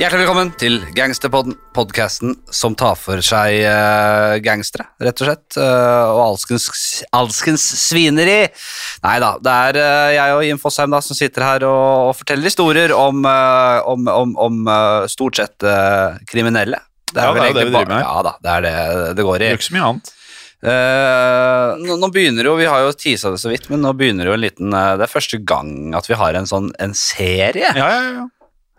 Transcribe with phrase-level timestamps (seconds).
[0.00, 6.14] Hjertelig velkommen til Gangsterpodden, podkasten som tar for seg uh, gangstere, rett og slett, Uh,
[6.14, 6.68] og alskens,
[7.12, 8.46] alskens svineri.
[9.04, 12.14] Nei da, det er uh, jeg og Jim Fosheim da, som sitter her og, og
[12.16, 14.70] forteller historier om, om, om, om
[15.12, 15.66] stort sett
[16.30, 16.78] kriminelle.
[17.10, 18.00] Ja, det er jo vel det vi driver med.
[18.06, 19.42] Ja da, det er det det går i.
[19.42, 20.12] Det er ikke så mye annet.
[20.60, 24.28] Uh, nå, nå begynner jo, Vi har jo tisa det så vidt, men nå begynner
[24.28, 27.74] jo en liten uh, Det er første gang at vi har en sånn en serie.
[27.76, 28.26] Ja, ja, ja.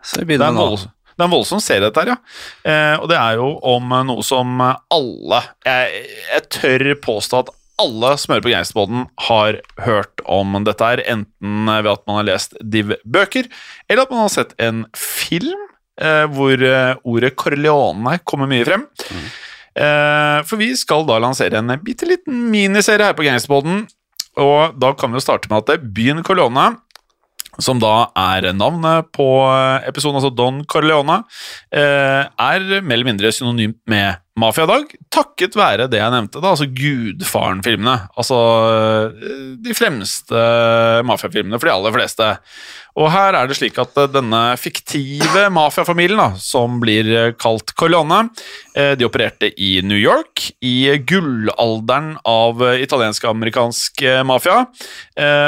[0.01, 0.91] Så vi Det, er begynner nå.
[1.21, 2.19] Det er en voldsom serie, dette her, ja.
[2.65, 7.43] Eh, og det er jo om eh, noe som eh, alle Jeg, jeg tør påstå
[7.43, 12.19] at alle som hører på Gangsterbåten, har hørt om dette her, enten ved at man
[12.19, 13.47] har lest Div-bøker,
[13.89, 15.57] eller at man har sett en film
[16.01, 18.85] eh, hvor eh, ordet Corleone kommer mye frem.
[19.71, 23.85] Eh, for vi skal da lansere en bitte liten miniserie her på Gangsterbåten,
[24.41, 26.73] og da kan vi jo starte med at byen Corleone
[27.59, 29.27] som da er navnet på
[29.87, 31.21] episoden, altså Don Corleone,
[31.73, 36.67] eh, er mer eller mindre synonymt med mafiadag, takket være det jeg nevnte, da, altså
[36.71, 37.95] Gudfaren-filmene.
[38.15, 38.37] Altså
[38.71, 39.25] eh,
[39.59, 40.43] de fremste
[41.07, 42.29] mafiafilmene for de aller fleste.
[42.99, 48.29] Og her er det slik at eh, denne fiktive mafiafamilien, som blir eh, kalt Corleone,
[48.71, 54.61] de opererte i New York, i gullalderen av italiensk-amerikansk mafia.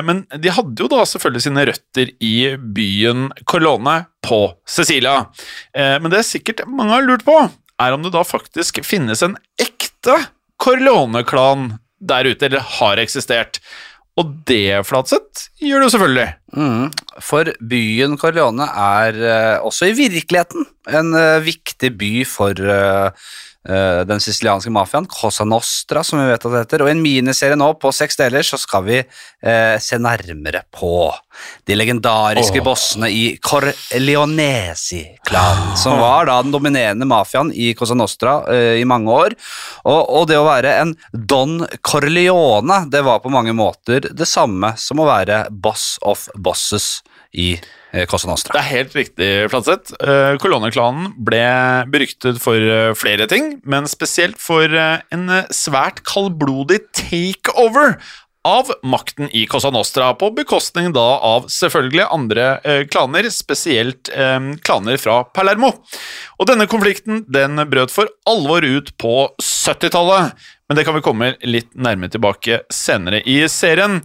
[0.03, 5.25] Men de hadde jo da selvfølgelig sine røtter i byen Corleone på Sicilia.
[5.75, 7.35] Eh, Men det er sikkert mange har lurt på,
[7.81, 10.19] er om det da faktisk finnes en ekte
[10.61, 13.59] Corleone-klan der ute, eller har eksistert.
[14.19, 16.27] Og det, Flatseth, gjør du selvfølgelig.
[16.53, 16.91] Mm.
[17.23, 23.31] For byen Corleone er uh, også i virkeligheten en uh, viktig by for eh,
[23.69, 26.81] eh, den sicilianske mafiaen, Cosa Nostra, som vi vet at det heter.
[26.83, 31.13] Og i en miniserie nå på seks deler så skal vi eh, se nærmere på
[31.65, 32.65] de legendariske oh.
[32.65, 39.11] bossene i Corleonesi-klanen, som var da den dominerende mafiaen i Cosa Nostra eh, i mange
[39.11, 39.29] år.
[39.83, 44.73] Og, og det å være en Don Corleone, det var på mange måter det samme
[44.79, 48.55] som å være boss of bosses i eh, Cosa Nostra.
[48.55, 49.93] Det er helt riktig, Flatseth.
[50.01, 51.43] Uh, Kolonneklanen ble
[51.93, 57.99] beryktet for eh, flere ting, men spesielt for eh, en eh, svært kaldblodig takeover
[58.43, 64.49] av makten i Cosa Nostra, på bekostning da av selvfølgelig andre eh, klaner, spesielt eh,
[64.65, 65.71] klaner fra Palermo.
[66.39, 70.35] Og denne konflikten den brøt for alvor ut på 70-tallet,
[70.67, 74.01] men det kan vi komme litt nærmere tilbake senere i serien.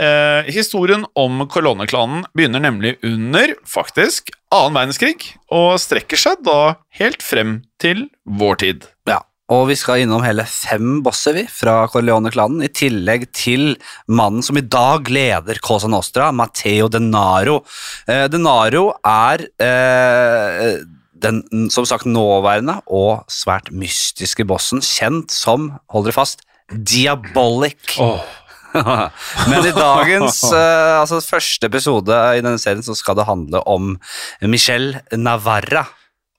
[0.00, 7.24] Eh, historien om koloneklanen begynner nemlig under, faktisk, annen verdenskrig, og strekker seg da helt
[7.24, 8.86] frem til vår tid.
[9.10, 9.20] Ja,
[9.52, 13.74] og vi skal innom hele fem bosser vi, fra Corleone-klanen, i tillegg til
[14.08, 17.60] mannen som i dag leder Cosa Nostra, Matteo Denaro.
[18.08, 20.80] Eh, Denaro er eh,
[21.22, 27.98] den som sagt nåværende og svært mystiske bossen, kjent som, hold dere fast, Diabolic.
[29.50, 33.96] Men i dagens eh, altså første episode i denne serien så skal det handle om
[34.42, 35.86] Michel Navarra.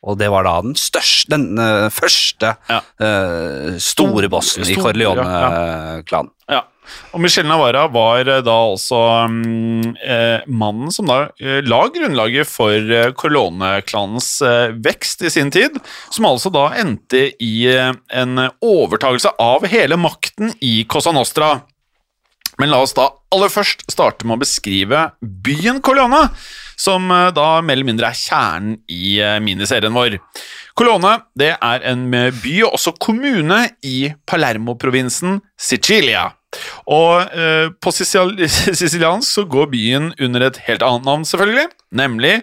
[0.03, 2.81] Og det var da den største, den eh, første Ja.
[2.99, 6.33] uh, store bossen i Corleone-klanen.
[6.51, 6.65] Ja.
[7.13, 8.99] Og Michel Navarra var da altså
[9.29, 14.29] um, eh, mannen som da eh, la grunnlaget for eh, Corleone-klanens
[14.83, 15.77] vekst i sin tid,
[16.13, 21.55] som altså da endte i en overtagelse av hele makten i Cosa Nostra.
[22.61, 26.27] Men la oss da aller først starte med å beskrive byen Corleone,
[26.79, 30.19] som eh, da mer eller mindre er kjernen i eh, miniserien vår.
[30.77, 36.29] Corleone det er en eh, by og også kommune i Palermo-provinsen Sicilia.
[36.93, 38.35] Og eh, på sicil
[38.81, 42.37] siciliansk så går byen under et helt annet navn, selvfølgelig, nemlig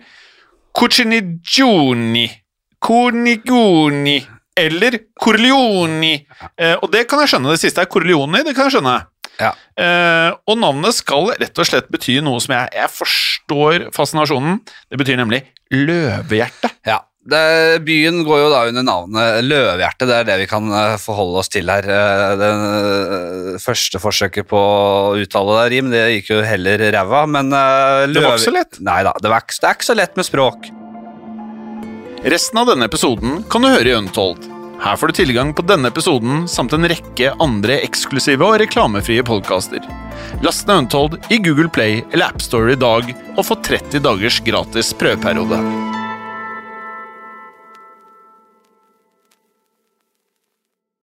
[0.76, 2.28] Cucinigioni.
[2.80, 4.20] Cornigoni.
[4.56, 6.14] Eller Corleoni.
[6.56, 7.54] Eh, og det kan jeg skjønne.
[7.54, 8.98] Det siste er Corleoni, det kan jeg skjønne.
[9.40, 9.52] Ja.
[9.80, 14.60] Eh, og navnet skal rett og slett bety noe som jeg, jeg forstår fascinasjonen.
[14.90, 15.44] Det betyr nemlig
[15.74, 16.74] løvehjerte.
[16.88, 17.00] Ja.
[17.30, 21.42] Det, byen går jo da under navnet Løvehjerte, det er det vi kan eh, forholde
[21.42, 21.84] oss til her.
[21.84, 27.26] Eh, Det eh, første forsøket på å uttale det, Rim, det gikk jo heller ræva,
[27.28, 28.80] men eh, Det var ikke så lett.
[28.88, 30.70] Nei da, det, var det er ikke så lett med språk.
[32.20, 34.49] Resten av denne episoden kan du høre i Untold.
[34.80, 39.84] Her får du tilgang på denne episoden samt en rekke andre eksklusive og reklamefrie podkaster.
[40.44, 44.94] Last ned Untold i Google Play eller AppStore i dag og få 30 dagers gratis
[44.96, 45.89] prøveperiode.